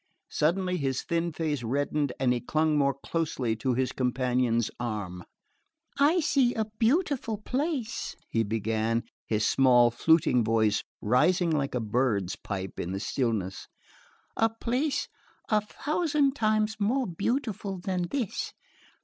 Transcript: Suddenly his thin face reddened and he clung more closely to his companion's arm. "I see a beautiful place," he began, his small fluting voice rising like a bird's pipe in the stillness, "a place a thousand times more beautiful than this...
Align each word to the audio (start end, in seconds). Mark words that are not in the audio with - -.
Suddenly 0.31 0.77
his 0.77 1.03
thin 1.03 1.31
face 1.31 1.61
reddened 1.61 2.11
and 2.19 2.33
he 2.33 2.41
clung 2.41 2.75
more 2.75 2.95
closely 2.95 3.55
to 3.57 3.75
his 3.75 3.91
companion's 3.91 4.71
arm. 4.79 5.23
"I 5.99 6.21
see 6.21 6.55
a 6.55 6.65
beautiful 6.79 7.37
place," 7.37 8.15
he 8.27 8.41
began, 8.41 9.03
his 9.27 9.47
small 9.47 9.91
fluting 9.91 10.43
voice 10.43 10.83
rising 11.01 11.51
like 11.51 11.75
a 11.75 11.79
bird's 11.79 12.35
pipe 12.35 12.79
in 12.79 12.93
the 12.93 12.99
stillness, 12.99 13.67
"a 14.35 14.49
place 14.49 15.07
a 15.49 15.61
thousand 15.61 16.35
times 16.35 16.77
more 16.79 17.05
beautiful 17.05 17.77
than 17.77 18.07
this... 18.09 18.53